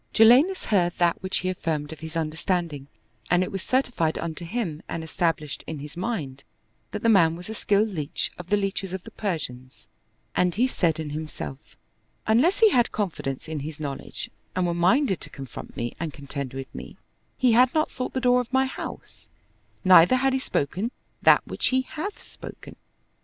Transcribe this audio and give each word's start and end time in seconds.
Jalinus 0.15 0.63
heard 0.65 0.93
that 0.97 1.21
which 1.21 1.37
he 1.41 1.49
affirmed 1.49 1.93
of 1.93 1.99
his 1.99 2.17
understanding, 2.17 2.87
and 3.29 3.43
it 3.43 3.51
was 3.51 3.61
certified 3.61 4.17
unto 4.17 4.43
him 4.45 4.81
and 4.89 5.03
established 5.03 5.63
in 5.67 5.77
his 5.77 5.95
mind 5.95 6.43
that 6.89 7.03
the 7.03 7.07
man 7.07 7.35
was 7.35 7.49
a 7.49 7.53
skilled 7.53 7.89
leach 7.89 8.31
of 8.39 8.47
the 8.47 8.57
leaches 8.57 8.93
of 8.93 9.03
the 9.03 9.11
Persians 9.11 9.87
and 10.35 10.55
he 10.55 10.65
said 10.67 10.99
in 10.99 11.11
himself, 11.11 11.77
"Unless 12.25 12.61
he 12.61 12.71
had 12.71 12.91
confidence 12.91 13.47
in 13.47 13.59
his 13.59 13.79
knowledge 13.79 14.31
and 14.55 14.65
were 14.65 14.73
minded 14.73 15.21
to 15.21 15.29
confront 15.29 15.77
me 15.77 15.95
and 15.99 16.11
contend 16.11 16.55
with 16.55 16.73
me, 16.73 16.97
he 17.37 17.51
had 17.51 17.71
not 17.75 17.91
sought 17.91 18.13
the 18.13 18.19
door 18.19 18.41
of 18.41 18.51
my 18.51 18.65
house, 18.65 19.29
neither 19.83 20.15
had 20.15 20.33
he 20.33 20.39
spoken 20.39 20.89
that 21.21 21.45
which 21.45 21.67
he 21.67 21.81
hath 21.83 22.23
spoken." 22.23 22.75